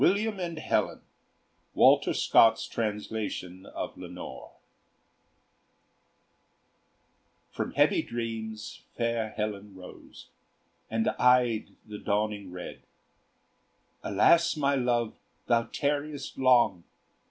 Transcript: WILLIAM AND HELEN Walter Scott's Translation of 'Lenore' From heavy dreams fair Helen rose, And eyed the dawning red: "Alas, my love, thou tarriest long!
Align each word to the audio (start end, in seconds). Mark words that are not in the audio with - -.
WILLIAM 0.01 0.39
AND 0.39 0.57
HELEN 0.57 1.01
Walter 1.75 2.15
Scott's 2.15 2.65
Translation 2.67 3.67
of 3.67 3.95
'Lenore' 3.95 4.55
From 7.51 7.73
heavy 7.73 8.01
dreams 8.01 8.81
fair 8.97 9.29
Helen 9.29 9.75
rose, 9.75 10.29
And 10.89 11.09
eyed 11.19 11.75
the 11.85 11.99
dawning 11.99 12.51
red: 12.51 12.81
"Alas, 14.01 14.57
my 14.57 14.73
love, 14.73 15.19
thou 15.45 15.65
tarriest 15.71 16.35
long! 16.39 16.83